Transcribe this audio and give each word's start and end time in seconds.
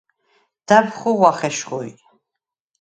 და̈ბ 0.67 0.87
ხუღუ̂ახ 0.97 1.39
ეშხუ̂ი. 1.47 1.89